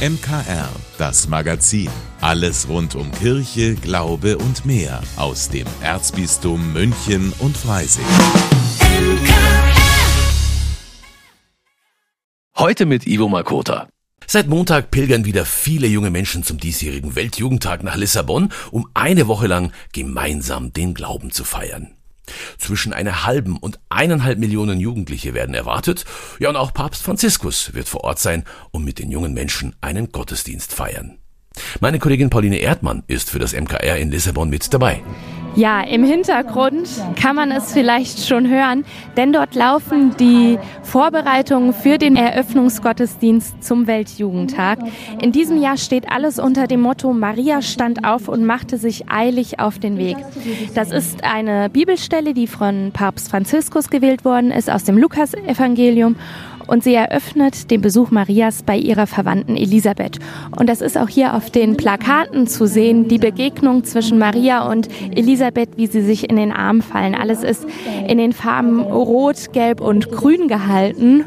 MKR, 0.00 0.70
das 0.96 1.28
Magazin. 1.28 1.90
Alles 2.22 2.70
rund 2.70 2.94
um 2.94 3.12
Kirche, 3.12 3.74
Glaube 3.74 4.38
und 4.38 4.64
mehr 4.64 5.02
aus 5.16 5.50
dem 5.50 5.66
Erzbistum 5.82 6.72
München 6.72 7.34
und 7.38 7.54
Freising. 7.54 8.06
Heute 12.56 12.86
mit 12.86 13.06
Ivo 13.06 13.28
Makota. 13.28 13.90
Seit 14.26 14.48
Montag 14.48 14.90
pilgern 14.90 15.26
wieder 15.26 15.44
viele 15.44 15.86
junge 15.86 16.08
Menschen 16.08 16.44
zum 16.44 16.56
diesjährigen 16.56 17.14
Weltjugendtag 17.14 17.82
nach 17.82 17.96
Lissabon, 17.96 18.54
um 18.70 18.88
eine 18.94 19.28
Woche 19.28 19.48
lang 19.48 19.70
gemeinsam 19.92 20.72
den 20.72 20.94
Glauben 20.94 21.30
zu 21.30 21.44
feiern. 21.44 21.99
Zwischen 22.58 22.92
einer 22.92 23.24
halben 23.24 23.56
und 23.56 23.80
eineinhalb 23.88 24.38
Millionen 24.38 24.80
Jugendliche 24.80 25.34
werden 25.34 25.54
erwartet. 25.54 26.04
Ja, 26.38 26.48
und 26.48 26.56
auch 26.56 26.72
Papst 26.72 27.02
Franziskus 27.02 27.74
wird 27.74 27.88
vor 27.88 28.04
Ort 28.04 28.18
sein 28.18 28.44
und 28.70 28.84
mit 28.84 28.98
den 28.98 29.10
jungen 29.10 29.34
Menschen 29.34 29.76
einen 29.80 30.12
Gottesdienst 30.12 30.72
feiern. 30.72 31.18
Meine 31.80 31.98
Kollegin 31.98 32.30
Pauline 32.30 32.58
Erdmann 32.58 33.02
ist 33.06 33.30
für 33.30 33.38
das 33.38 33.58
MKR 33.58 33.96
in 33.96 34.10
Lissabon 34.10 34.50
mit 34.50 34.72
dabei. 34.72 35.02
Ja, 35.56 35.80
im 35.80 36.04
Hintergrund 36.04 36.88
kann 37.20 37.34
man 37.34 37.50
es 37.50 37.72
vielleicht 37.72 38.24
schon 38.24 38.48
hören, 38.48 38.84
denn 39.16 39.32
dort 39.32 39.56
laufen 39.56 40.16
die 40.16 40.60
Vorbereitungen 40.82 41.72
für 41.72 41.98
den 41.98 42.14
Eröffnungsgottesdienst 42.14 43.62
zum 43.64 43.88
Weltjugendtag. 43.88 44.78
In 45.20 45.32
diesem 45.32 45.60
Jahr 45.60 45.76
steht 45.76 46.08
alles 46.08 46.38
unter 46.38 46.68
dem 46.68 46.80
Motto 46.80 47.12
Maria 47.12 47.62
stand 47.62 48.04
auf 48.04 48.28
und 48.28 48.44
machte 48.44 48.78
sich 48.78 49.10
eilig 49.10 49.58
auf 49.58 49.80
den 49.80 49.98
Weg. 49.98 50.16
Das 50.74 50.92
ist 50.92 51.24
eine 51.24 51.68
Bibelstelle, 51.68 52.32
die 52.32 52.46
von 52.46 52.92
Papst 52.92 53.28
Franziskus 53.28 53.90
gewählt 53.90 54.24
worden 54.24 54.52
ist 54.52 54.70
aus 54.70 54.84
dem 54.84 54.98
Lukasevangelium 54.98 56.14
und 56.70 56.84
sie 56.84 56.94
eröffnet 56.94 57.70
den 57.72 57.80
Besuch 57.80 58.12
Marias 58.12 58.62
bei 58.62 58.76
ihrer 58.76 59.08
Verwandten 59.08 59.56
Elisabeth. 59.56 60.20
Und 60.56 60.68
das 60.68 60.80
ist 60.80 60.96
auch 60.96 61.08
hier 61.08 61.34
auf 61.34 61.50
den 61.50 61.76
Plakaten 61.76 62.46
zu 62.46 62.68
sehen, 62.68 63.08
die 63.08 63.18
Begegnung 63.18 63.82
zwischen 63.82 64.18
Maria 64.18 64.70
und 64.70 64.88
Elisabeth, 65.10 65.70
wie 65.76 65.88
sie 65.88 66.02
sich 66.02 66.30
in 66.30 66.36
den 66.36 66.52
Arm 66.52 66.80
fallen. 66.80 67.16
Alles 67.16 67.42
ist 67.42 67.66
in 68.06 68.18
den 68.18 68.32
Farben 68.32 68.80
Rot, 68.80 69.52
Gelb 69.52 69.80
und 69.80 70.12
Grün 70.12 70.46
gehalten. 70.46 71.24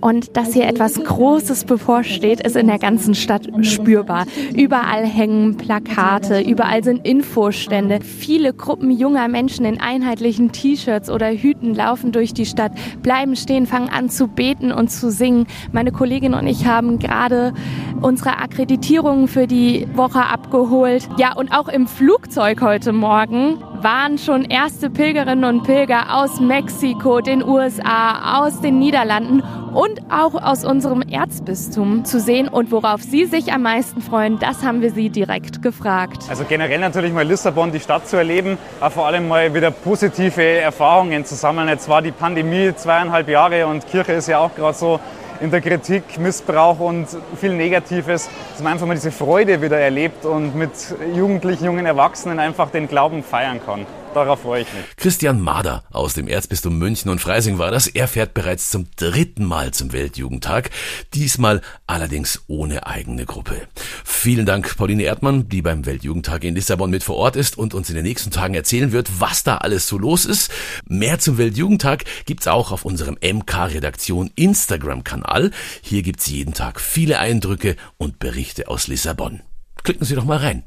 Und 0.00 0.36
dass 0.36 0.54
hier 0.54 0.66
etwas 0.66 0.94
Großes 0.94 1.64
bevorsteht, 1.64 2.40
ist 2.40 2.56
in 2.56 2.66
der 2.66 2.78
ganzen 2.78 3.14
Stadt 3.14 3.48
spürbar. 3.62 4.26
Überall 4.54 5.04
hängen 5.04 5.56
Plakate, 5.56 6.40
überall 6.40 6.82
sind 6.82 7.06
Infostände. 7.06 8.00
Viele 8.02 8.54
Gruppen 8.54 8.90
junger 8.90 9.28
Menschen 9.28 9.64
in 9.64 9.80
einheitlichen 9.80 10.52
T-Shirts 10.52 11.10
oder 11.10 11.30
Hüten 11.30 11.74
laufen 11.74 12.12
durch 12.12 12.32
die 12.32 12.46
Stadt, 12.46 12.72
bleiben 13.02 13.36
stehen, 13.36 13.66
fangen 13.66 13.88
an 13.88 14.08
zu 14.08 14.28
beten 14.28 14.72
und 14.72 14.90
zu 14.90 15.10
singen. 15.10 15.46
Meine 15.72 15.92
Kollegin 15.92 16.34
und 16.34 16.46
ich 16.46 16.66
haben 16.66 16.98
gerade 16.98 17.52
unsere 18.00 18.38
Akkreditierungen 18.38 19.28
für 19.28 19.46
die 19.46 19.86
Woche 19.94 20.24
abgeholt. 20.24 21.08
Ja, 21.18 21.34
und 21.36 21.52
auch 21.52 21.68
im 21.68 21.86
Flugzeug 21.86 22.62
heute 22.62 22.92
Morgen 22.92 23.58
waren 23.82 24.18
schon 24.18 24.44
erste 24.44 24.90
Pilgerinnen 24.90 25.44
und 25.44 25.62
Pilger 25.62 26.14
aus 26.14 26.40
Mexiko, 26.40 27.20
den 27.20 27.42
USA, 27.42 28.40
aus 28.40 28.60
den 28.60 28.78
Niederlanden 28.78 29.42
und 29.72 30.00
auch 30.10 30.34
aus 30.34 30.64
unserem 30.64 31.02
Erzbistum 31.02 32.04
zu 32.04 32.20
sehen. 32.20 32.48
Und 32.48 32.70
worauf 32.72 33.02
Sie 33.02 33.24
sich 33.24 33.52
am 33.52 33.62
meisten 33.62 34.02
freuen, 34.02 34.38
das 34.38 34.62
haben 34.62 34.82
wir 34.82 34.90
Sie 34.90 35.08
direkt 35.08 35.62
gefragt. 35.62 36.24
Also 36.28 36.44
generell 36.48 36.80
natürlich 36.80 37.12
mal 37.12 37.26
Lissabon, 37.26 37.72
die 37.72 37.80
Stadt 37.80 38.06
zu 38.08 38.16
erleben, 38.16 38.58
aber 38.80 38.90
vor 38.90 39.06
allem 39.06 39.28
mal 39.28 39.54
wieder 39.54 39.70
positive 39.70 40.42
Erfahrungen 40.42 41.24
zu 41.24 41.34
sammeln. 41.34 41.68
Jetzt 41.68 41.88
war 41.88 42.02
die 42.02 42.12
Pandemie 42.12 42.72
zweieinhalb 42.74 43.28
Jahre 43.28 43.66
und 43.66 43.86
Kirche 43.86 44.12
ist 44.12 44.28
ja 44.28 44.38
auch 44.38 44.54
gerade 44.54 44.76
so 44.76 45.00
in 45.40 45.50
der 45.50 45.62
Kritik, 45.62 46.18
Missbrauch 46.18 46.78
und 46.80 47.08
viel 47.40 47.54
Negatives, 47.54 48.28
dass 48.52 48.62
man 48.62 48.74
einfach 48.74 48.86
mal 48.86 48.94
diese 48.94 49.10
Freude 49.10 49.62
wieder 49.62 49.78
erlebt 49.78 50.24
und 50.26 50.54
mit 50.54 50.70
Jugendlichen, 51.14 51.64
jungen 51.64 51.86
Erwachsenen 51.86 52.38
einfach 52.38 52.70
den 52.70 52.88
Glauben 52.88 53.22
feiern 53.22 53.60
kann. 53.64 53.86
Darauf 54.14 54.40
freue 54.40 54.62
ich 54.62 54.72
mich. 54.72 54.84
Christian 54.96 55.40
Mader 55.40 55.84
aus 55.90 56.14
dem 56.14 56.26
Erzbistum 56.26 56.78
München 56.78 57.10
und 57.10 57.20
Freising 57.20 57.58
war 57.58 57.70
das. 57.70 57.86
Er 57.86 58.08
fährt 58.08 58.34
bereits 58.34 58.70
zum 58.70 58.88
dritten 58.96 59.44
Mal 59.44 59.72
zum 59.72 59.92
Weltjugendtag. 59.92 60.70
Diesmal 61.14 61.60
allerdings 61.86 62.42
ohne 62.48 62.86
eigene 62.86 63.24
Gruppe. 63.24 63.68
Vielen 64.04 64.46
Dank, 64.46 64.76
Pauline 64.76 65.04
Erdmann, 65.04 65.48
die 65.48 65.62
beim 65.62 65.86
Weltjugendtag 65.86 66.42
in 66.44 66.56
Lissabon 66.56 66.90
mit 66.90 67.04
vor 67.04 67.16
Ort 67.16 67.36
ist 67.36 67.56
und 67.56 67.72
uns 67.72 67.88
in 67.88 67.94
den 67.94 68.04
nächsten 68.04 68.32
Tagen 68.32 68.54
erzählen 68.54 68.90
wird, 68.90 69.20
was 69.20 69.44
da 69.44 69.58
alles 69.58 69.86
so 69.86 69.96
los 69.96 70.24
ist. 70.24 70.50
Mehr 70.86 71.20
zum 71.20 71.38
Weltjugendtag 71.38 72.04
gibt's 72.26 72.48
auch 72.48 72.72
auf 72.72 72.84
unserem 72.84 73.16
MK-Redaktion 73.22 74.30
Instagram-Kanal. 74.34 75.52
Hier 75.82 76.02
gibt's 76.02 76.26
jeden 76.26 76.54
Tag 76.54 76.80
viele 76.80 77.20
Eindrücke 77.20 77.76
und 77.96 78.18
Berichte 78.18 78.68
aus 78.68 78.88
Lissabon. 78.88 79.42
Klicken 79.84 80.04
Sie 80.04 80.14
doch 80.16 80.24
mal 80.24 80.38
rein. 80.38 80.64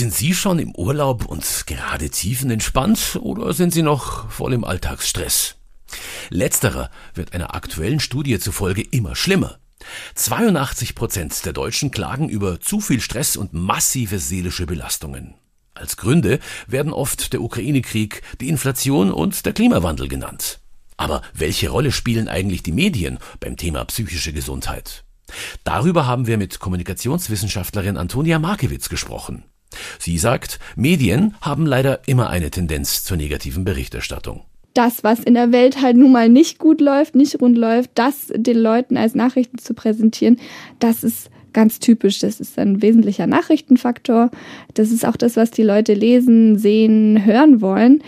Sind 0.00 0.14
Sie 0.14 0.32
schon 0.32 0.58
im 0.58 0.74
Urlaub 0.76 1.26
und 1.26 1.44
gerade 1.66 2.08
tiefenentspannt 2.08 3.18
oder 3.20 3.52
sind 3.52 3.74
Sie 3.74 3.82
noch 3.82 4.30
voll 4.30 4.54
im 4.54 4.64
Alltagsstress? 4.64 5.56
Letzterer 6.30 6.90
wird 7.12 7.34
einer 7.34 7.54
aktuellen 7.54 8.00
Studie 8.00 8.38
zufolge 8.38 8.80
immer 8.80 9.14
schlimmer. 9.14 9.58
82 10.14 10.94
Prozent 10.94 11.44
der 11.44 11.52
Deutschen 11.52 11.90
klagen 11.90 12.30
über 12.30 12.60
zu 12.60 12.80
viel 12.80 13.02
Stress 13.02 13.36
und 13.36 13.52
massive 13.52 14.20
seelische 14.20 14.64
Belastungen. 14.64 15.34
Als 15.74 15.98
Gründe 15.98 16.40
werden 16.66 16.94
oft 16.94 17.34
der 17.34 17.42
Ukraine-Krieg, 17.42 18.22
die 18.40 18.48
Inflation 18.48 19.12
und 19.12 19.44
der 19.44 19.52
Klimawandel 19.52 20.08
genannt. 20.08 20.60
Aber 20.96 21.20
welche 21.34 21.68
Rolle 21.68 21.92
spielen 21.92 22.26
eigentlich 22.26 22.62
die 22.62 22.72
Medien 22.72 23.18
beim 23.38 23.58
Thema 23.58 23.84
psychische 23.84 24.32
Gesundheit? 24.32 25.04
Darüber 25.62 26.06
haben 26.06 26.26
wir 26.26 26.38
mit 26.38 26.58
Kommunikationswissenschaftlerin 26.58 27.98
Antonia 27.98 28.38
Markewitz 28.38 28.88
gesprochen. 28.88 29.44
Sie 29.98 30.18
sagt, 30.18 30.58
Medien 30.76 31.34
haben 31.40 31.66
leider 31.66 32.00
immer 32.06 32.30
eine 32.30 32.50
Tendenz 32.50 33.04
zur 33.04 33.16
negativen 33.16 33.64
Berichterstattung. 33.64 34.42
Das, 34.74 35.02
was 35.02 35.20
in 35.20 35.34
der 35.34 35.50
Welt 35.50 35.82
halt 35.82 35.96
nun 35.96 36.12
mal 36.12 36.28
nicht 36.28 36.58
gut 36.58 36.80
läuft, 36.80 37.14
nicht 37.16 37.40
rund 37.40 37.58
läuft, 37.58 37.90
das 37.94 38.32
den 38.34 38.58
Leuten 38.58 38.96
als 38.96 39.14
Nachrichten 39.14 39.58
zu 39.58 39.74
präsentieren, 39.74 40.38
das 40.78 41.02
ist 41.02 41.30
ganz 41.52 41.78
typisch. 41.80 42.18
Das 42.20 42.40
ist 42.40 42.58
ein 42.58 42.82
wesentlicher 42.82 43.26
Nachrichtenfaktor. 43.26 44.30
Das 44.74 44.90
ist 44.90 45.04
auch 45.04 45.16
das, 45.16 45.36
was 45.36 45.50
die 45.50 45.62
Leute 45.62 45.94
lesen, 45.94 46.58
sehen, 46.58 47.24
hören 47.24 47.60
wollen. 47.60 48.02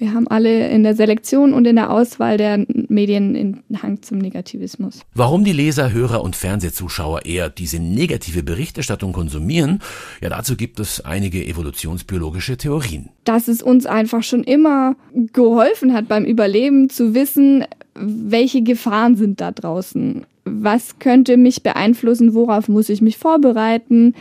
Wir 0.00 0.14
haben 0.14 0.26
alle 0.28 0.68
in 0.68 0.82
der 0.82 0.94
Selektion 0.94 1.52
und 1.52 1.66
in 1.66 1.76
der 1.76 1.90
Auswahl 1.90 2.38
der 2.38 2.64
Medien 2.88 3.36
einen 3.36 3.82
Hang 3.82 4.00
zum 4.00 4.16
Negativismus. 4.16 5.00
Warum 5.14 5.44
die 5.44 5.52
Leser, 5.52 5.92
Hörer 5.92 6.22
und 6.22 6.36
Fernsehzuschauer 6.36 7.26
eher 7.26 7.50
diese 7.50 7.80
negative 7.80 8.42
Berichterstattung 8.42 9.12
konsumieren, 9.12 9.80
ja 10.22 10.30
dazu 10.30 10.56
gibt 10.56 10.80
es 10.80 11.04
einige 11.04 11.44
evolutionsbiologische 11.44 12.56
Theorien. 12.56 13.10
Dass 13.24 13.46
es 13.46 13.62
uns 13.62 13.84
einfach 13.84 14.22
schon 14.22 14.42
immer 14.42 14.96
geholfen 15.34 15.92
hat 15.92 16.08
beim 16.08 16.24
Überleben 16.24 16.88
zu 16.88 17.14
wissen, 17.14 17.66
welche 17.94 18.62
Gefahren 18.62 19.16
sind 19.16 19.42
da 19.42 19.50
draußen. 19.50 20.24
Was 20.46 20.98
könnte 20.98 21.36
mich 21.36 21.62
beeinflussen? 21.62 22.32
Worauf 22.32 22.68
muss 22.68 22.88
ich 22.88 23.02
mich 23.02 23.18
vorbereiten? 23.18 24.14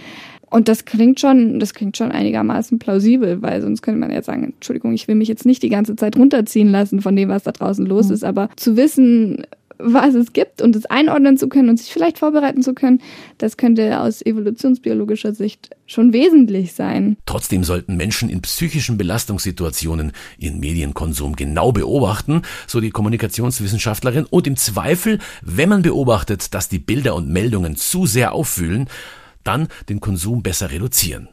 Und 0.49 0.67
das 0.67 0.85
klingt 0.85 1.19
schon, 1.19 1.59
das 1.59 1.73
klingt 1.73 1.97
schon 1.97 2.11
einigermaßen 2.11 2.79
plausibel, 2.79 3.41
weil 3.41 3.61
sonst 3.61 3.81
könnte 3.81 3.99
man 3.99 4.11
ja 4.11 4.21
sagen, 4.21 4.53
Entschuldigung, 4.55 4.93
ich 4.93 5.07
will 5.07 5.15
mich 5.15 5.27
jetzt 5.27 5.45
nicht 5.45 5.61
die 5.63 5.69
ganze 5.69 5.95
Zeit 5.95 6.17
runterziehen 6.17 6.69
lassen 6.69 7.01
von 7.01 7.15
dem, 7.15 7.29
was 7.29 7.43
da 7.43 7.51
draußen 7.51 7.85
los 7.85 8.07
mhm. 8.07 8.13
ist, 8.13 8.23
aber 8.23 8.49
zu 8.55 8.75
wissen, 8.75 9.45
was 9.79 10.13
es 10.13 10.33
gibt 10.33 10.61
und 10.61 10.75
es 10.75 10.85
einordnen 10.85 11.37
zu 11.37 11.47
können 11.47 11.69
und 11.69 11.77
sich 11.77 11.91
vielleicht 11.91 12.19
vorbereiten 12.19 12.61
zu 12.61 12.73
können, 12.73 13.01
das 13.37 13.55
könnte 13.55 14.01
aus 14.01 14.21
evolutionsbiologischer 14.21 15.33
Sicht 15.33 15.69
schon 15.87 16.11
wesentlich 16.11 16.73
sein. 16.73 17.15
Trotzdem 17.25 17.63
sollten 17.63 17.95
Menschen 17.95 18.29
in 18.29 18.41
psychischen 18.41 18.97
Belastungssituationen 18.97 20.11
ihren 20.37 20.59
Medienkonsum 20.59 21.35
genau 21.35 21.71
beobachten, 21.71 22.41
so 22.67 22.81
die 22.81 22.91
Kommunikationswissenschaftlerin, 22.91 24.25
und 24.29 24.47
im 24.47 24.57
Zweifel, 24.57 25.19
wenn 25.41 25.69
man 25.69 25.81
beobachtet, 25.81 26.53
dass 26.53 26.67
die 26.67 26.79
Bilder 26.79 27.15
und 27.15 27.29
Meldungen 27.29 27.77
zu 27.77 28.05
sehr 28.05 28.33
auffühlen, 28.33 28.87
dann 29.43 29.67
den 29.89 29.99
Konsum 29.99 30.43
besser 30.43 30.71
reduzieren. 30.71 31.29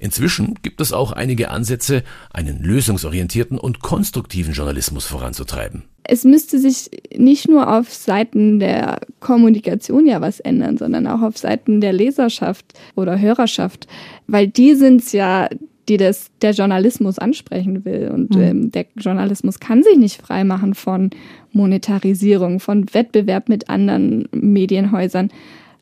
Inzwischen 0.00 0.54
gibt 0.62 0.80
es 0.80 0.92
auch 0.92 1.12
einige 1.12 1.50
Ansätze, 1.50 2.02
einen 2.32 2.62
lösungsorientierten 2.62 3.58
und 3.58 3.80
konstruktiven 3.80 4.52
Journalismus 4.52 5.06
voranzutreiben. 5.06 5.84
Es 6.02 6.24
müsste 6.24 6.58
sich 6.58 6.90
nicht 7.16 7.48
nur 7.48 7.72
auf 7.72 7.92
Seiten 7.92 8.58
der 8.58 9.00
Kommunikation 9.20 10.06
ja 10.06 10.20
was 10.20 10.40
ändern, 10.40 10.76
sondern 10.76 11.06
auch 11.06 11.22
auf 11.22 11.38
Seiten 11.38 11.80
der 11.80 11.92
Leserschaft 11.92 12.66
oder 12.96 13.20
Hörerschaft, 13.20 13.86
weil 14.26 14.48
die 14.48 14.74
sind 14.74 15.02
es 15.02 15.12
ja, 15.12 15.48
die 15.88 15.98
das 15.98 16.30
der 16.42 16.52
Journalismus 16.52 17.18
ansprechen 17.18 17.84
will. 17.84 18.10
Und 18.12 18.34
mhm. 18.34 18.42
ähm, 18.42 18.72
der 18.72 18.86
Journalismus 18.96 19.60
kann 19.60 19.82
sich 19.82 19.98
nicht 19.98 20.20
freimachen 20.22 20.74
von 20.74 21.10
Monetarisierung, 21.52 22.60
von 22.60 22.92
Wettbewerb 22.92 23.48
mit 23.48 23.68
anderen 23.68 24.28
Medienhäusern. 24.32 25.30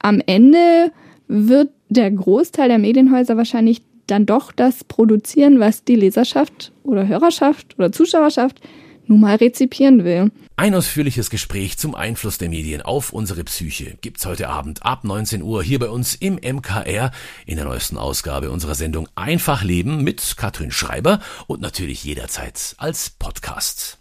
Am 0.00 0.20
Ende 0.26 0.92
wird 1.28 1.70
der 1.88 2.10
Großteil 2.10 2.68
der 2.68 2.78
Medienhäuser 2.78 3.36
wahrscheinlich 3.36 3.82
dann 4.06 4.26
doch 4.26 4.52
das 4.52 4.84
produzieren, 4.84 5.60
was 5.60 5.84
die 5.84 5.94
Leserschaft 5.94 6.72
oder 6.82 7.06
Hörerschaft 7.06 7.78
oder 7.78 7.92
Zuschauerschaft 7.92 8.60
nun 9.06 9.20
mal 9.20 9.36
rezipieren 9.36 10.04
will. 10.04 10.30
Ein 10.56 10.74
ausführliches 10.74 11.30
Gespräch 11.30 11.78
zum 11.78 11.94
Einfluss 11.94 12.38
der 12.38 12.48
Medien 12.48 12.82
auf 12.82 13.12
unsere 13.12 13.44
Psyche 13.44 13.96
gibt's 14.00 14.26
heute 14.26 14.48
Abend 14.48 14.84
ab 14.84 15.04
19 15.04 15.42
Uhr 15.42 15.62
hier 15.62 15.78
bei 15.78 15.88
uns 15.88 16.14
im 16.14 16.34
MKR 16.34 17.10
in 17.46 17.56
der 17.56 17.64
neuesten 17.64 17.96
Ausgabe 17.96 18.50
unserer 18.50 18.74
Sendung 18.74 19.08
Einfach 19.14 19.62
Leben 19.62 20.02
mit 20.02 20.36
Katrin 20.36 20.70
Schreiber 20.70 21.20
und 21.46 21.60
natürlich 21.60 22.04
jederzeit 22.04 22.74
als 22.78 23.10
Podcast. 23.10 23.98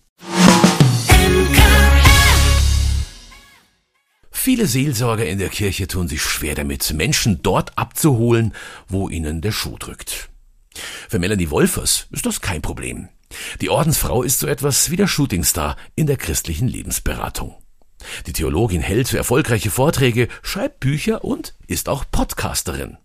Viele 4.47 4.65
Seelsorger 4.65 5.25
in 5.25 5.39
der 5.39 5.49
Kirche 5.49 5.87
tun 5.87 6.07
sich 6.07 6.21
schwer 6.21 6.55
damit, 6.55 6.93
Menschen 6.93 7.41
dort 7.43 7.77
abzuholen, 7.77 8.53
wo 8.87 9.09
ihnen 9.09 9.41
der 9.41 9.51
Schuh 9.51 9.77
drückt. 9.77 10.29
Für 11.09 11.19
Melanie 11.19 11.49
Wolfers 11.49 12.07
ist 12.11 12.25
das 12.25 12.39
kein 12.39 12.61
Problem. 12.61 13.09
Die 13.59 13.69
Ordensfrau 13.69 14.23
ist 14.23 14.39
so 14.39 14.47
etwas 14.47 14.89
wie 14.89 14.95
der 14.95 15.07
Shootingstar 15.07 15.75
in 15.95 16.07
der 16.07 16.15
christlichen 16.15 16.69
Lebensberatung. 16.69 17.57
Die 18.25 18.31
Theologin 18.31 18.79
hält 18.79 19.13
erfolgreiche 19.13 19.69
Vorträge, 19.69 20.29
schreibt 20.43 20.79
Bücher 20.79 21.25
und 21.25 21.53
ist 21.67 21.89
auch 21.89 22.05
Podcasterin. 22.09 22.95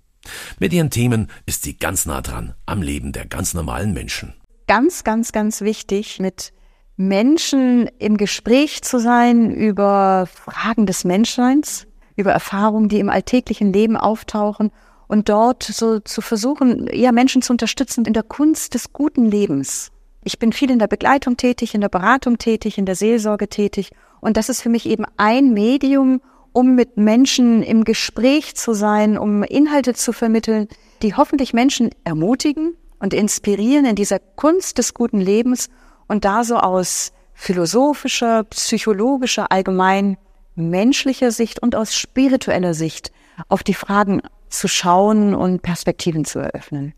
Mit 0.61 0.73
ihren 0.73 0.91
Themen 0.91 1.29
ist 1.45 1.65
sie 1.65 1.77
ganz 1.77 2.07
nah 2.07 2.21
dran 2.21 2.55
am 2.67 2.83
Leben 2.83 3.11
der 3.11 3.27
ganz 3.27 3.53
normalen 3.53 3.93
Menschen. 3.93 4.35
Ganz, 4.69 5.03
ganz, 5.03 5.33
ganz 5.33 5.61
wichtig, 5.63 6.21
mit 6.21 6.53
Menschen 6.97 7.89
im 7.99 8.17
Gespräch 8.17 8.83
zu 8.83 8.99
sein 8.99 9.51
über 9.51 10.27
Fragen 10.33 10.87
des 10.87 11.05
Menschseins, 11.05 11.87
über 12.17 12.33
Erfahrungen, 12.33 12.89
die 12.89 13.01
im 13.01 13.09
alltäglichen 13.09 13.73
Leben 13.73 13.97
auftauchen 13.97 14.71
und 15.09 15.29
dort 15.29 15.63
so 15.63 16.01
zu 16.01 16.21
versuchen, 16.21 16.89
ja, 16.93 17.13
Menschen 17.13 17.43
zu 17.43 17.53
unterstützen 17.53 18.05
in 18.05 18.13
der 18.13 18.23
Kunst 18.23 18.75
des 18.75 18.93
guten 18.93 19.25
Lebens. 19.25 19.91
Ich 20.25 20.39
bin 20.39 20.53
viel 20.53 20.71
in 20.71 20.79
der 20.79 20.87
Begleitung 20.87 21.37
tätig, 21.37 21.75
in 21.75 21.81
der 21.81 21.89
Beratung 21.89 22.39
tätig, 22.39 22.79
in 22.79 22.87
der 22.87 22.95
Seelsorge 22.95 23.49
tätig. 23.49 23.91
Und 24.21 24.37
das 24.37 24.49
ist 24.49 24.63
für 24.63 24.69
mich 24.69 24.87
eben 24.87 25.05
ein 25.17 25.53
Medium, 25.53 26.21
um 26.53 26.75
mit 26.75 26.97
Menschen 26.97 27.63
im 27.63 27.85
Gespräch 27.85 28.55
zu 28.55 28.75
sein, 28.75 29.19
um 29.19 29.43
Inhalte 29.43 29.95
zu 29.95 30.13
vermitteln, 30.13 30.69
die 31.03 31.15
hoffentlich 31.15 31.53
Menschen 31.53 31.91
ermutigen 32.05 32.75
und 33.01 33.15
inspirieren 33.15 33.85
in 33.85 33.97
dieser 33.97 34.21
Kunst 34.21 34.79
des 34.79 34.95
guten 34.95 35.21
Lebens 35.21 35.71
und 36.13 36.27
da 36.27 36.45
so 36.45 36.59
aus 36.59 37.13
philosophischer, 37.33 38.45
psychologischer, 38.45 39.51
allgemein 39.51 40.19
menschlicher 40.55 41.31
Sicht 41.31 41.63
und 41.63 41.75
aus 41.75 41.97
spiritueller 41.97 42.75
Sicht 42.75 43.13
auf 43.49 43.63
die 43.63 43.73
Fragen 43.73 44.21
zu 44.51 44.69
schauen 44.69 45.35
und 45.35 45.63
Perspektiven 45.63 46.27
zu 46.27 46.39
eröffnen. 46.39 46.93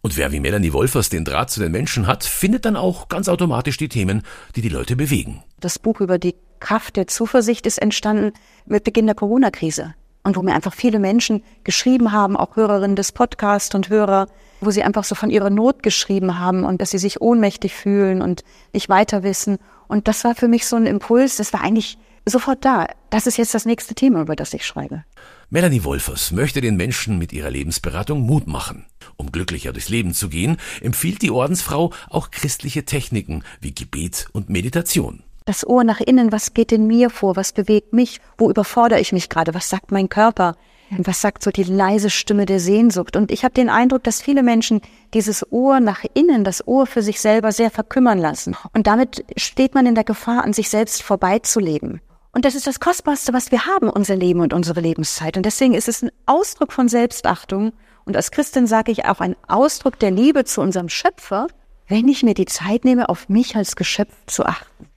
Und 0.00 0.16
wer 0.16 0.32
wie 0.32 0.40
Melanie 0.40 0.72
Wolfers 0.72 1.10
den 1.10 1.26
Draht 1.26 1.50
zu 1.50 1.60
den 1.60 1.72
Menschen 1.72 2.06
hat, 2.06 2.24
findet 2.24 2.64
dann 2.64 2.76
auch 2.76 3.08
ganz 3.08 3.28
automatisch 3.28 3.76
die 3.76 3.90
Themen, 3.90 4.22
die 4.56 4.62
die 4.62 4.70
Leute 4.70 4.96
bewegen. 4.96 5.42
Das 5.60 5.78
Buch 5.78 6.00
über 6.00 6.18
die 6.18 6.34
Kraft 6.58 6.96
der 6.96 7.08
Zuversicht 7.08 7.66
ist 7.66 7.76
entstanden 7.82 8.32
mit 8.64 8.84
Beginn 8.84 9.04
der 9.04 9.14
Corona-Krise. 9.14 9.94
Und 10.24 10.36
wo 10.36 10.42
mir 10.42 10.54
einfach 10.54 10.74
viele 10.74 10.98
Menschen 10.98 11.42
geschrieben 11.64 12.12
haben, 12.12 12.36
auch 12.36 12.56
Hörerinnen 12.56 12.96
des 12.96 13.12
Podcasts 13.12 13.74
und 13.74 13.88
Hörer, 13.88 14.28
wo 14.60 14.70
sie 14.70 14.84
einfach 14.84 15.04
so 15.04 15.14
von 15.14 15.30
ihrer 15.30 15.50
Not 15.50 15.82
geschrieben 15.82 16.38
haben 16.38 16.64
und 16.64 16.80
dass 16.80 16.90
sie 16.90 16.98
sich 16.98 17.20
ohnmächtig 17.20 17.74
fühlen 17.74 18.22
und 18.22 18.44
nicht 18.72 18.88
weiter 18.88 19.22
wissen. 19.22 19.58
Und 19.88 20.06
das 20.08 20.22
war 20.24 20.34
für 20.34 20.48
mich 20.48 20.66
so 20.66 20.76
ein 20.76 20.86
Impuls, 20.86 21.36
das 21.36 21.52
war 21.52 21.62
eigentlich 21.62 21.98
sofort 22.24 22.64
da. 22.64 22.86
Das 23.10 23.26
ist 23.26 23.36
jetzt 23.36 23.54
das 23.54 23.66
nächste 23.66 23.94
Thema, 23.94 24.20
über 24.20 24.36
das 24.36 24.54
ich 24.54 24.64
schreibe. 24.64 25.04
Melanie 25.50 25.84
Wolfers 25.84 26.30
möchte 26.30 26.60
den 26.60 26.76
Menschen 26.76 27.18
mit 27.18 27.32
ihrer 27.32 27.50
Lebensberatung 27.50 28.20
Mut 28.20 28.46
machen. 28.46 28.86
Um 29.16 29.32
glücklicher 29.32 29.72
durchs 29.72 29.88
Leben 29.88 30.14
zu 30.14 30.28
gehen, 30.28 30.56
empfiehlt 30.80 31.20
die 31.22 31.30
Ordensfrau 31.30 31.92
auch 32.08 32.30
christliche 32.30 32.84
Techniken 32.84 33.42
wie 33.60 33.74
Gebet 33.74 34.28
und 34.32 34.48
Meditation. 34.48 35.22
Das 35.44 35.66
Ohr 35.66 35.84
nach 35.84 36.00
innen, 36.00 36.32
was 36.32 36.54
geht 36.54 36.72
in 36.72 36.86
mir 36.86 37.10
vor, 37.10 37.36
was 37.36 37.52
bewegt 37.52 37.92
mich, 37.92 38.20
wo 38.38 38.50
überfordere 38.50 39.00
ich 39.00 39.12
mich 39.12 39.28
gerade, 39.28 39.54
was 39.54 39.68
sagt 39.68 39.90
mein 39.90 40.08
Körper, 40.08 40.56
was 40.98 41.20
sagt 41.20 41.42
so 41.42 41.50
die 41.50 41.64
leise 41.64 42.10
Stimme 42.10 42.46
der 42.46 42.60
Sehnsucht. 42.60 43.16
Und 43.16 43.30
ich 43.30 43.44
habe 43.44 43.54
den 43.54 43.70
Eindruck, 43.70 44.04
dass 44.04 44.20
viele 44.20 44.42
Menschen 44.42 44.82
dieses 45.14 45.50
Ohr 45.50 45.80
nach 45.80 46.04
innen, 46.14 46.44
das 46.44 46.66
Ohr 46.66 46.86
für 46.86 47.02
sich 47.02 47.20
selber 47.20 47.50
sehr 47.52 47.70
verkümmern 47.70 48.18
lassen. 48.18 48.56
Und 48.74 48.86
damit 48.86 49.24
steht 49.36 49.74
man 49.74 49.86
in 49.86 49.94
der 49.94 50.04
Gefahr, 50.04 50.44
an 50.44 50.52
sich 50.52 50.68
selbst 50.68 51.02
vorbeizuleben. 51.02 52.00
Und 52.32 52.44
das 52.44 52.54
ist 52.54 52.66
das 52.66 52.80
Kostbarste, 52.80 53.32
was 53.32 53.50
wir 53.50 53.66
haben, 53.66 53.88
unser 53.90 54.16
Leben 54.16 54.40
und 54.40 54.52
unsere 54.52 54.80
Lebenszeit. 54.80 55.36
Und 55.36 55.44
deswegen 55.44 55.74
ist 55.74 55.88
es 55.88 56.02
ein 56.02 56.10
Ausdruck 56.26 56.72
von 56.72 56.88
Selbstachtung 56.88 57.72
und 58.04 58.16
als 58.16 58.30
Christin 58.30 58.66
sage 58.66 58.90
ich 58.90 59.04
auch 59.04 59.20
ein 59.20 59.36
Ausdruck 59.48 59.98
der 59.98 60.10
Liebe 60.10 60.44
zu 60.44 60.60
unserem 60.60 60.88
Schöpfer, 60.88 61.46
wenn 61.88 62.08
ich 62.08 62.22
mir 62.22 62.34
die 62.34 62.46
Zeit 62.46 62.84
nehme, 62.84 63.08
auf 63.08 63.28
mich 63.28 63.56
als 63.56 63.76
Geschöpf 63.76 64.14
zu 64.26 64.44
achten. 64.44 64.88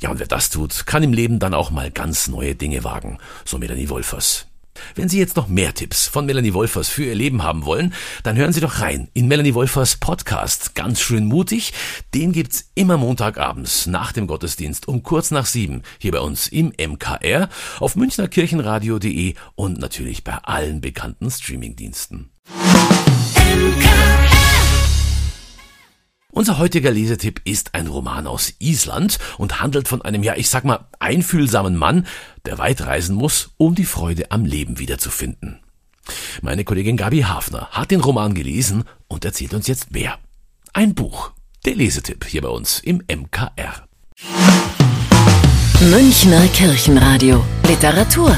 Ja, 0.00 0.10
und 0.10 0.18
wer 0.18 0.26
das 0.26 0.50
tut, 0.50 0.86
kann 0.86 1.02
im 1.02 1.12
Leben 1.12 1.38
dann 1.38 1.54
auch 1.54 1.70
mal 1.70 1.90
ganz 1.90 2.28
neue 2.28 2.54
Dinge 2.54 2.84
wagen, 2.84 3.18
so 3.44 3.58
Melanie 3.58 3.88
Wolfers. 3.88 4.46
Wenn 4.94 5.08
Sie 5.08 5.18
jetzt 5.18 5.36
noch 5.36 5.48
mehr 5.48 5.74
Tipps 5.74 6.06
von 6.06 6.26
Melanie 6.26 6.54
Wolfers 6.54 6.88
für 6.88 7.04
Ihr 7.04 7.14
Leben 7.14 7.42
haben 7.42 7.64
wollen, 7.64 7.94
dann 8.22 8.36
hören 8.36 8.52
Sie 8.52 8.60
doch 8.60 8.80
rein 8.80 9.08
in 9.14 9.28
Melanie 9.28 9.54
Wolfers 9.54 9.96
Podcast 9.96 10.74
Ganz 10.74 11.00
schön 11.00 11.26
mutig. 11.26 11.72
Den 12.14 12.32
gibt's 12.32 12.70
immer 12.74 12.96
Montagabends 12.96 13.86
nach 13.86 14.12
dem 14.12 14.26
Gottesdienst 14.26 14.88
um 14.88 15.02
kurz 15.02 15.30
nach 15.30 15.46
sieben 15.46 15.82
hier 15.98 16.12
bei 16.12 16.20
uns 16.20 16.48
im 16.48 16.72
MKR 16.78 17.48
auf 17.80 17.96
münchnerkirchenradio.de 17.96 19.34
und 19.54 19.78
natürlich 19.78 20.24
bei 20.24 20.34
allen 20.42 20.80
bekannten 20.80 21.30
Streamingdiensten. 21.30 22.30
Unser 26.42 26.58
heutiger 26.58 26.90
Lesetipp 26.90 27.40
ist 27.44 27.76
ein 27.76 27.86
Roman 27.86 28.26
aus 28.26 28.54
Island 28.58 29.20
und 29.38 29.60
handelt 29.60 29.86
von 29.86 30.02
einem, 30.02 30.24
ja, 30.24 30.34
ich 30.34 30.48
sag 30.48 30.64
mal, 30.64 30.88
einfühlsamen 30.98 31.76
Mann, 31.76 32.04
der 32.46 32.58
weit 32.58 32.80
reisen 32.80 33.14
muss, 33.14 33.50
um 33.58 33.76
die 33.76 33.84
Freude 33.84 34.32
am 34.32 34.44
Leben 34.44 34.80
wiederzufinden. 34.80 35.60
Meine 36.40 36.64
Kollegin 36.64 36.96
Gabi 36.96 37.20
Hafner 37.20 37.68
hat 37.70 37.92
den 37.92 38.00
Roman 38.00 38.34
gelesen 38.34 38.82
und 39.06 39.24
erzählt 39.24 39.54
uns 39.54 39.68
jetzt 39.68 39.92
mehr. 39.92 40.18
Ein 40.72 40.96
Buch. 40.96 41.30
Der 41.64 41.76
Lesetipp 41.76 42.24
hier 42.24 42.42
bei 42.42 42.48
uns 42.48 42.80
im 42.80 43.04
MKR. 43.06 43.86
Münchner 45.92 46.48
Kirchenradio. 46.48 47.44
Literatur. 47.68 48.36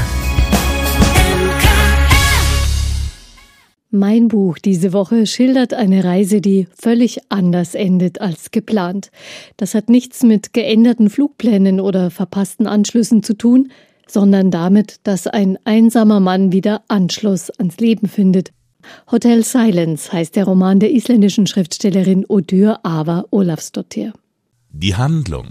Mein 3.97 4.27
Buch 4.27 4.59
diese 4.59 4.93
Woche 4.93 5.25
schildert 5.25 5.73
eine 5.73 6.03
Reise, 6.03 6.41
die 6.41 6.67
völlig 6.77 7.21
anders 7.29 7.77
endet 7.77 8.21
als 8.21 8.51
geplant. 8.51 9.13
Das 9.57 9.77
hat 9.77 9.89
nichts 9.89 10.25
mit 10.25 10.53
geänderten 10.53 11.11
Flugplänen 11.11 11.79
oder 11.79 12.11
verpassten 12.11 12.67
Anschlüssen 12.67 13.23
zu 13.23 13.35
tun, 13.35 13.71
sondern 14.09 14.51
damit, 14.51 14.97
dass 15.05 15.29
ein 15.29 15.61
einsamer 15.63 16.19
Mann 16.19 16.51
wieder 16.51 16.83
Anschluss 16.89 17.51
ans 17.51 17.79
Leben 17.79 18.09
findet. 18.09 18.51
Hotel 19.13 19.45
Silence 19.45 20.13
heißt 20.13 20.35
der 20.35 20.47
Roman 20.47 20.81
der 20.81 20.91
isländischen 20.91 21.47
Schriftstellerin 21.47 22.27
Odur 22.27 22.81
Ava 22.83 23.27
Olafsdottir. 23.31 24.13
Die 24.73 24.97
Handlung 24.97 25.51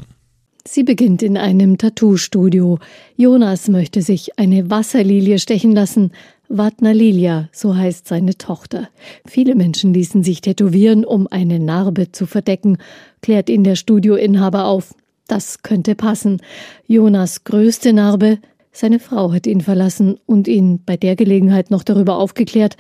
Sie 0.66 0.84
beginnt 0.84 1.22
in 1.22 1.38
einem 1.38 1.78
Tattoo-Studio. 1.78 2.80
Jonas 3.18 3.68
möchte 3.68 4.02
sich 4.02 4.40
eine 4.40 4.70
Wasserlilie 4.70 5.38
stechen 5.38 5.74
lassen, 5.74 6.12
Vatna 6.48 6.92
Lilia, 6.92 7.50
so 7.52 7.76
heißt 7.76 8.08
seine 8.08 8.38
Tochter. 8.38 8.88
Viele 9.26 9.56
Menschen 9.56 9.94
ließen 9.94 10.24
sich 10.24 10.40
tätowieren, 10.40 11.04
um 11.04 11.28
eine 11.28 11.60
Narbe 11.60 12.14
zu 12.14 12.26
verdecken, 12.26 12.78
klärt 13.22 13.50
ihn 13.50 13.66
der 13.66 13.76
Studioinhaber 13.76 14.66
auf. 14.66 14.96
Das 15.28 15.64
könnte 15.64 15.96
passen. 15.96 16.42
Jonas 16.88 17.44
größte 17.44 17.92
Narbe, 17.92 18.40
seine 18.72 19.00
Frau 19.00 19.34
hat 19.34 19.48
ihn 19.48 19.60
verlassen 19.60 20.18
und 20.26 20.48
ihn 20.48 20.80
bei 20.86 20.96
der 20.96 21.18
Gelegenheit 21.18 21.72
noch 21.72 21.84
darüber 21.84 22.18
aufgeklärt, 22.18 22.78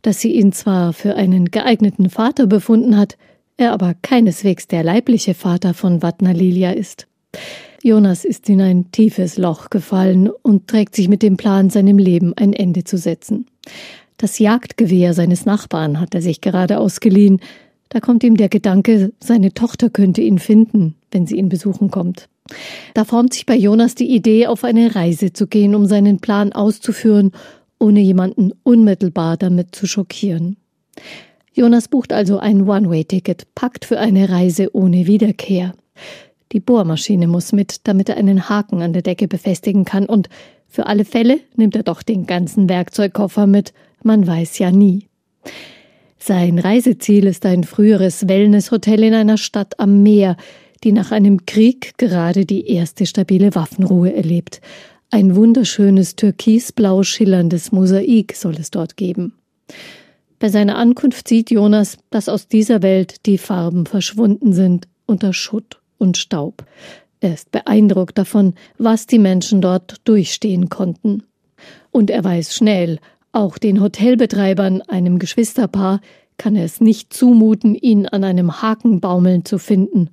dass 0.00 0.20
sie 0.20 0.32
ihn 0.32 0.52
zwar 0.52 0.94
für 0.94 1.16
einen 1.16 1.50
geeigneten 1.50 2.08
Vater 2.08 2.46
befunden 2.46 2.96
hat, 2.96 3.18
er 3.58 3.72
aber 3.72 3.92
keineswegs 4.00 4.68
der 4.68 4.82
leibliche 4.82 5.34
Vater 5.34 5.74
von 5.74 6.00
Vatna 6.00 6.30
Lilia 6.30 6.70
ist. 6.70 7.06
Jonas 7.82 8.24
ist 8.24 8.48
in 8.48 8.60
ein 8.60 8.90
tiefes 8.90 9.38
Loch 9.38 9.70
gefallen 9.70 10.28
und 10.42 10.66
trägt 10.66 10.96
sich 10.96 11.08
mit 11.08 11.22
dem 11.22 11.36
Plan, 11.36 11.70
seinem 11.70 11.98
Leben 11.98 12.32
ein 12.36 12.52
Ende 12.52 12.84
zu 12.84 12.98
setzen. 12.98 13.46
Das 14.16 14.38
Jagdgewehr 14.38 15.14
seines 15.14 15.44
Nachbarn 15.44 16.00
hat 16.00 16.14
er 16.14 16.22
sich 16.22 16.40
gerade 16.40 16.78
ausgeliehen. 16.78 17.40
Da 17.90 18.00
kommt 18.00 18.24
ihm 18.24 18.36
der 18.36 18.48
Gedanke, 18.48 19.12
seine 19.20 19.52
Tochter 19.52 19.90
könnte 19.90 20.22
ihn 20.22 20.38
finden, 20.38 20.96
wenn 21.10 21.26
sie 21.26 21.36
ihn 21.36 21.48
besuchen 21.48 21.90
kommt. 21.90 22.28
Da 22.94 23.04
formt 23.04 23.34
sich 23.34 23.46
bei 23.46 23.56
Jonas 23.56 23.94
die 23.94 24.10
Idee, 24.14 24.46
auf 24.46 24.64
eine 24.64 24.94
Reise 24.94 25.32
zu 25.32 25.46
gehen, 25.46 25.74
um 25.74 25.86
seinen 25.86 26.18
Plan 26.20 26.52
auszuführen, 26.52 27.32
ohne 27.78 28.00
jemanden 28.00 28.52
unmittelbar 28.62 29.36
damit 29.36 29.74
zu 29.74 29.86
schockieren. 29.86 30.56
Jonas 31.52 31.88
bucht 31.88 32.12
also 32.12 32.38
ein 32.38 32.68
One-Way-Ticket, 32.68 33.54
packt 33.54 33.84
für 33.84 33.98
eine 33.98 34.28
Reise 34.28 34.74
ohne 34.74 35.06
Wiederkehr. 35.06 35.74
Die 36.56 36.60
Bohrmaschine 36.60 37.28
muss 37.28 37.52
mit, 37.52 37.86
damit 37.86 38.08
er 38.08 38.16
einen 38.16 38.48
Haken 38.48 38.80
an 38.80 38.94
der 38.94 39.02
Decke 39.02 39.28
befestigen 39.28 39.84
kann, 39.84 40.06
und 40.06 40.30
für 40.66 40.86
alle 40.86 41.04
Fälle 41.04 41.40
nimmt 41.54 41.76
er 41.76 41.82
doch 41.82 42.02
den 42.02 42.24
ganzen 42.24 42.70
Werkzeugkoffer 42.70 43.46
mit, 43.46 43.74
man 44.02 44.26
weiß 44.26 44.58
ja 44.58 44.70
nie. 44.70 45.06
Sein 46.18 46.58
Reiseziel 46.58 47.26
ist 47.26 47.44
ein 47.44 47.64
früheres 47.64 48.26
Wellnesshotel 48.26 49.02
in 49.02 49.12
einer 49.12 49.36
Stadt 49.36 49.78
am 49.78 50.02
Meer, 50.02 50.38
die 50.82 50.92
nach 50.92 51.12
einem 51.12 51.44
Krieg 51.44 51.98
gerade 51.98 52.46
die 52.46 52.70
erste 52.70 53.04
stabile 53.04 53.54
Waffenruhe 53.54 54.14
erlebt. 54.14 54.62
Ein 55.10 55.36
wunderschönes 55.36 56.16
türkisblau 56.16 57.02
schillerndes 57.02 57.70
Mosaik 57.70 58.34
soll 58.34 58.54
es 58.54 58.70
dort 58.70 58.96
geben. 58.96 59.34
Bei 60.38 60.48
seiner 60.48 60.78
Ankunft 60.78 61.28
sieht 61.28 61.50
Jonas, 61.50 61.98
dass 62.08 62.30
aus 62.30 62.48
dieser 62.48 62.80
Welt 62.80 63.26
die 63.26 63.36
Farben 63.36 63.84
verschwunden 63.84 64.54
sind 64.54 64.88
unter 65.04 65.34
Schutt 65.34 65.82
und 65.98 66.16
Staub. 66.16 66.64
Er 67.20 67.34
ist 67.34 67.50
beeindruckt 67.50 68.18
davon, 68.18 68.54
was 68.78 69.06
die 69.06 69.18
Menschen 69.18 69.60
dort 69.60 69.96
durchstehen 70.04 70.68
konnten. 70.68 71.22
Und 71.90 72.10
er 72.10 72.22
weiß 72.22 72.54
schnell, 72.54 72.98
auch 73.32 73.58
den 73.58 73.80
Hotelbetreibern, 73.80 74.82
einem 74.82 75.18
Geschwisterpaar, 75.18 76.00
kann 76.38 76.56
er 76.56 76.64
es 76.64 76.80
nicht 76.80 77.12
zumuten, 77.12 77.74
ihn 77.74 78.06
an 78.06 78.24
einem 78.24 78.60
Haken 78.60 79.00
baumeln 79.00 79.44
zu 79.44 79.58
finden. 79.58 80.10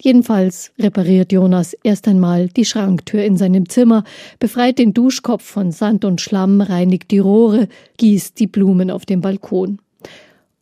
Jedenfalls 0.00 0.72
repariert 0.78 1.32
Jonas 1.32 1.74
erst 1.84 2.08
einmal 2.08 2.48
die 2.48 2.64
Schranktür 2.64 3.22
in 3.22 3.36
seinem 3.36 3.68
Zimmer, 3.68 4.04
befreit 4.38 4.78
den 4.78 4.94
Duschkopf 4.94 5.44
von 5.44 5.72
Sand 5.72 6.04
und 6.04 6.20
Schlamm, 6.20 6.60
reinigt 6.60 7.10
die 7.10 7.18
Rohre, 7.18 7.68
gießt 7.98 8.38
die 8.38 8.46
Blumen 8.46 8.90
auf 8.90 9.04
dem 9.04 9.20
Balkon. 9.20 9.80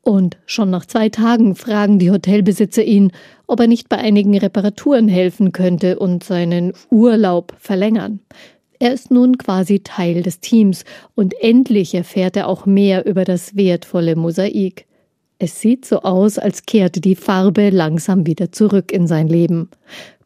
Und 0.03 0.39
schon 0.47 0.71
nach 0.71 0.87
zwei 0.87 1.09
Tagen 1.09 1.55
fragen 1.55 1.99
die 1.99 2.11
Hotelbesitzer 2.11 2.83
ihn, 2.83 3.13
ob 3.47 3.61
er 3.61 3.67
nicht 3.67 3.89
bei 3.89 3.99
einigen 3.99 4.37
Reparaturen 4.37 5.09
helfen 5.09 5.53
könnte 5.53 5.99
und 5.99 6.25
seinen 6.25 6.73
Urlaub 6.91 7.55
verlängern. 7.59 8.21
Er 8.79 8.93
ist 8.93 9.11
nun 9.11 9.39
quasi 9.39 9.81
Teil 9.81 10.23
des 10.23 10.41
Teams 10.41 10.85
und 11.15 11.35
endlich 11.43 11.95
erfährt 11.95 12.37
er 12.37 12.47
auch 12.47 12.65
mehr 12.65 13.07
über 13.07 13.25
das 13.25 13.57
wertvolle 13.57 14.15
Mosaik. 14.15 14.87
Es 15.41 15.61
sieht 15.61 15.85
so 15.85 16.01
aus, 16.01 16.39
als 16.39 16.65
kehrte 16.65 17.01
die 17.01 17.17
Farbe 17.17 17.71
langsam 17.71 18.27
wieder 18.27 18.53
zurück 18.53 18.93
in 18.93 19.07
sein 19.07 19.29
Leben. 19.29 19.69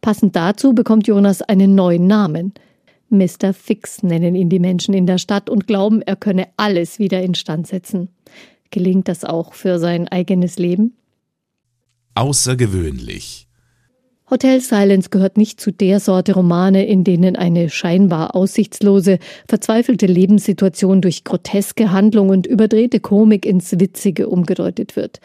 Passend 0.00 0.36
dazu 0.36 0.74
bekommt 0.74 1.06
Jonas 1.06 1.42
einen 1.42 1.74
neuen 1.74 2.06
Namen. 2.06 2.52
Mr. 3.08 3.52
Fix 3.52 4.02
nennen 4.02 4.34
ihn 4.34 4.48
die 4.48 4.58
Menschen 4.58 4.94
in 4.94 5.06
der 5.06 5.18
Stadt 5.18 5.50
und 5.50 5.66
glauben, 5.66 6.00
er 6.02 6.16
könne 6.16 6.48
alles 6.56 6.98
wieder 6.98 7.22
instand 7.22 7.66
setzen. 7.66 8.08
Gelingt 8.72 9.06
das 9.06 9.24
auch 9.24 9.52
für 9.52 9.78
sein 9.78 10.08
eigenes 10.08 10.58
Leben? 10.58 10.96
Außergewöhnlich. 12.14 13.46
Hotel 14.30 14.62
Silence 14.62 15.10
gehört 15.10 15.36
nicht 15.36 15.60
zu 15.60 15.70
der 15.72 16.00
Sorte 16.00 16.32
Romane, 16.32 16.86
in 16.86 17.04
denen 17.04 17.36
eine 17.36 17.68
scheinbar 17.68 18.34
aussichtslose, 18.34 19.18
verzweifelte 19.46 20.06
Lebenssituation 20.06 21.02
durch 21.02 21.22
groteske 21.22 21.92
Handlung 21.92 22.30
und 22.30 22.46
überdrehte 22.46 22.98
Komik 22.98 23.44
ins 23.44 23.78
Witzige 23.78 24.30
umgedeutet 24.30 24.96
wird. 24.96 25.20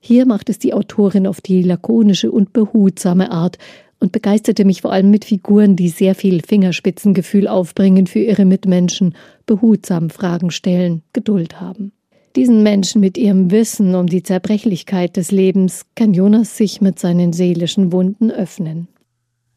Hier 0.00 0.24
macht 0.24 0.48
es 0.48 0.58
die 0.58 0.72
Autorin 0.72 1.26
auf 1.26 1.42
die 1.42 1.62
lakonische 1.62 2.32
und 2.32 2.54
behutsame 2.54 3.30
Art 3.30 3.58
und 4.00 4.12
begeisterte 4.12 4.64
mich 4.64 4.80
vor 4.80 4.92
allem 4.92 5.10
mit 5.10 5.26
Figuren, 5.26 5.76
die 5.76 5.90
sehr 5.90 6.14
viel 6.14 6.40
Fingerspitzengefühl 6.40 7.48
aufbringen 7.48 8.06
für 8.06 8.20
ihre 8.20 8.46
Mitmenschen, 8.46 9.14
behutsam 9.44 10.08
Fragen 10.08 10.50
stellen, 10.50 11.02
Geduld 11.12 11.60
haben. 11.60 11.92
Diesen 12.36 12.62
Menschen 12.62 13.00
mit 13.00 13.16
ihrem 13.16 13.50
Wissen 13.50 13.94
um 13.94 14.06
die 14.06 14.22
Zerbrechlichkeit 14.22 15.16
des 15.16 15.30
Lebens 15.30 15.86
kann 15.94 16.12
Jonas 16.12 16.58
sich 16.58 16.82
mit 16.82 16.98
seinen 16.98 17.32
seelischen 17.32 17.92
Wunden 17.92 18.30
öffnen. 18.30 18.88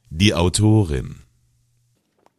Die 0.09 0.33
Autorin 0.33 1.15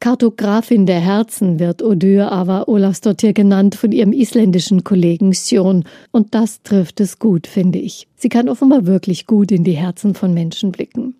Kartografin 0.00 0.86
der 0.86 1.00
Herzen 1.00 1.58
wird 1.58 1.82
Odur 1.82 2.32
Ava 2.32 2.64
Olafsdottir 2.66 3.34
genannt 3.34 3.74
von 3.74 3.92
ihrem 3.92 4.14
isländischen 4.14 4.82
Kollegen 4.82 5.32
Sjon. 5.34 5.84
Und 6.10 6.34
das 6.34 6.62
trifft 6.62 7.00
es 7.00 7.18
gut, 7.18 7.46
finde 7.46 7.78
ich. 7.78 8.08
Sie 8.20 8.28
kann 8.28 8.50
offenbar 8.50 8.84
wirklich 8.84 9.26
gut 9.26 9.50
in 9.50 9.64
die 9.64 9.72
Herzen 9.72 10.12
von 10.12 10.34
Menschen 10.34 10.72
blicken. 10.72 11.14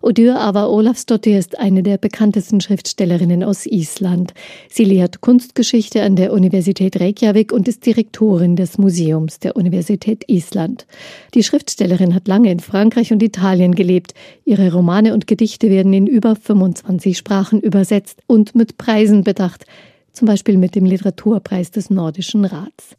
Odur 0.00 0.40
Ava 0.40 0.64
Olafsdottir 0.64 1.38
ist 1.38 1.58
eine 1.58 1.82
der 1.82 1.98
bekanntesten 1.98 2.62
Schriftstellerinnen 2.62 3.44
aus 3.44 3.66
Island. 3.66 4.32
Sie 4.70 4.84
lehrt 4.84 5.20
Kunstgeschichte 5.20 6.02
an 6.02 6.16
der 6.16 6.32
Universität 6.32 6.98
Reykjavik 6.98 7.52
und 7.52 7.68
ist 7.68 7.84
Direktorin 7.84 8.56
des 8.56 8.78
Museums 8.78 9.40
der 9.40 9.56
Universität 9.56 10.24
Island. 10.26 10.86
Die 11.34 11.42
Schriftstellerin 11.42 12.14
hat 12.14 12.26
lange 12.28 12.50
in 12.50 12.60
Frankreich 12.60 13.12
und 13.12 13.22
Italien 13.22 13.74
gelebt. 13.74 14.14
Ihre 14.46 14.72
Romane 14.72 15.12
und 15.12 15.26
Gedichte 15.26 15.68
werden 15.68 15.92
in 15.92 16.06
über 16.06 16.34
25 16.34 17.18
Sprachen 17.18 17.60
übersetzt 17.60 18.22
und 18.26 18.54
mit 18.54 18.78
Preisen 18.78 19.22
bedacht, 19.22 19.66
zum 20.14 20.24
Beispiel 20.24 20.56
mit 20.56 20.74
dem 20.74 20.86
Literaturpreis 20.86 21.72
des 21.72 21.90
Nordischen 21.90 22.46
Rats. 22.46 22.96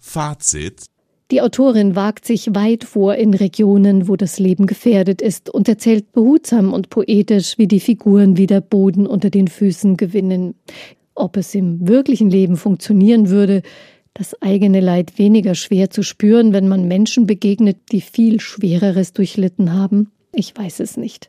Fazit 0.00 0.86
die 1.30 1.42
Autorin 1.42 1.94
wagt 1.94 2.24
sich 2.24 2.54
weit 2.54 2.84
vor 2.84 3.14
in 3.14 3.34
Regionen, 3.34 4.08
wo 4.08 4.16
das 4.16 4.38
Leben 4.38 4.66
gefährdet 4.66 5.22
ist 5.22 5.48
und 5.48 5.68
erzählt 5.68 6.12
behutsam 6.12 6.72
und 6.72 6.90
poetisch, 6.90 7.56
wie 7.56 7.68
die 7.68 7.80
Figuren 7.80 8.36
wieder 8.36 8.60
Boden 8.60 9.06
unter 9.06 9.30
den 9.30 9.48
Füßen 9.48 9.96
gewinnen. 9.96 10.54
Ob 11.14 11.36
es 11.36 11.54
im 11.54 11.86
wirklichen 11.86 12.30
Leben 12.30 12.56
funktionieren 12.56 13.28
würde, 13.30 13.62
das 14.14 14.40
eigene 14.42 14.80
Leid 14.80 15.18
weniger 15.18 15.54
schwer 15.54 15.90
zu 15.90 16.02
spüren, 16.02 16.52
wenn 16.52 16.66
man 16.66 16.88
Menschen 16.88 17.26
begegnet, 17.26 17.76
die 17.92 18.00
viel 18.00 18.40
Schwereres 18.40 19.12
durchlitten 19.12 19.72
haben? 19.72 20.10
Ich 20.32 20.56
weiß 20.56 20.80
es 20.80 20.96
nicht. 20.96 21.28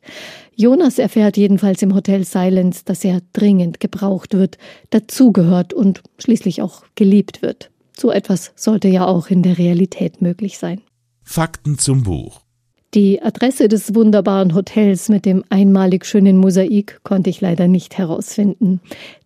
Jonas 0.55 0.99
erfährt 0.99 1.37
jedenfalls 1.37 1.81
im 1.81 1.95
Hotel 1.95 2.23
Silence, 2.23 2.83
dass 2.85 3.03
er 3.03 3.21
dringend 3.33 3.79
gebraucht 3.79 4.33
wird, 4.33 4.57
dazugehört 4.89 5.73
und 5.73 6.01
schließlich 6.19 6.61
auch 6.61 6.83
geliebt 6.95 7.41
wird. 7.41 7.71
So 8.01 8.09
etwas 8.09 8.51
sollte 8.55 8.87
ja 8.87 9.05
auch 9.05 9.27
in 9.27 9.43
der 9.43 9.59
Realität 9.59 10.23
möglich 10.23 10.57
sein. 10.57 10.81
Fakten 11.21 11.77
zum 11.77 12.01
Buch. 12.01 12.41
Die 12.95 13.21
Adresse 13.21 13.67
des 13.67 13.93
wunderbaren 13.93 14.55
Hotels 14.55 15.07
mit 15.07 15.23
dem 15.23 15.43
einmalig 15.51 16.07
schönen 16.07 16.37
Mosaik 16.37 16.99
konnte 17.03 17.29
ich 17.29 17.41
leider 17.41 17.67
nicht 17.67 17.99
herausfinden. 17.99 18.81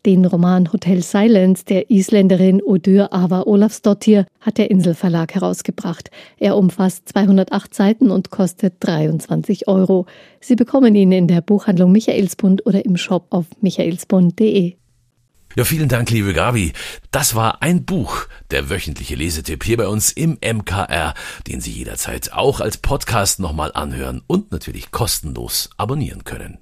Den 0.06 0.26
Roman 0.26 0.74
Hotel 0.74 1.02
Silence 1.02 1.64
der 1.64 1.90
Isländerin 1.90 2.62
Odur 2.62 3.14
Ava 3.14 3.44
Olafsdottir 3.44 4.26
hat 4.42 4.58
der 4.58 4.70
Inselverlag 4.70 5.34
herausgebracht. 5.34 6.12
Er 6.38 6.58
umfasst 6.58 7.08
208 7.08 7.74
Seiten 7.74 8.12
und 8.12 8.30
kostet 8.30 8.74
23 8.82 9.70
Euro. 9.70 10.06
Sie 10.42 10.58
bekommen 10.58 10.96
ihn 10.96 11.14
in 11.14 11.30
der 11.30 11.40
Buchhandlung 11.40 11.94
Michaelsbund 11.94 12.66
oder 12.66 12.84
im 12.84 12.98
Shop 12.98 13.28
auf 13.30 13.46
michaelsbund.de. 13.62 14.76
Ja, 15.56 15.64
vielen 15.64 15.88
Dank, 15.88 16.10
liebe 16.10 16.34
Gabi. 16.34 16.74
Das 17.12 17.34
war 17.34 17.62
ein 17.62 17.86
Buch, 17.86 18.26
der 18.52 18.70
wöchentliche 18.70 19.16
Lesetipp 19.16 19.64
hier 19.64 19.78
bei 19.78 19.88
uns 19.88 20.12
im 20.12 20.38
MKR, 20.44 21.14
den 21.48 21.62
Sie 21.62 21.72
jederzeit 21.72 22.34
auch 22.34 22.60
als 22.60 22.76
Podcast 22.76 23.40
nochmal 23.40 23.72
anhören 23.74 24.22
und 24.28 24.52
natürlich 24.52 24.92
kostenlos 24.92 25.70
abonnieren 25.78 26.26
können. 26.26 26.58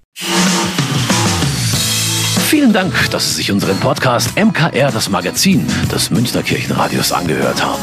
Vielen 2.47 2.71
Dank, 2.71 3.09
dass 3.09 3.29
Sie 3.29 3.35
sich 3.37 3.51
unseren 3.51 3.79
Podcast 3.79 4.37
MKR, 4.37 4.91
das 4.91 5.09
Magazin 5.09 5.65
des 5.91 6.11
Münchner 6.11 6.43
Kirchenradios, 6.43 7.11
angehört 7.11 7.63
haben. 7.63 7.81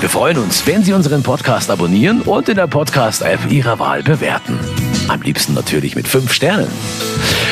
Wir 0.00 0.10
freuen 0.10 0.36
uns, 0.36 0.66
wenn 0.66 0.84
Sie 0.84 0.92
unseren 0.92 1.22
Podcast 1.22 1.70
abonnieren 1.70 2.20
und 2.20 2.50
in 2.50 2.56
der 2.56 2.66
Podcast-App 2.66 3.50
Ihrer 3.50 3.78
Wahl 3.78 4.02
bewerten. 4.02 4.58
Am 5.08 5.22
liebsten 5.22 5.54
natürlich 5.54 5.96
mit 5.96 6.06
fünf 6.06 6.34
Sternen. 6.34 6.68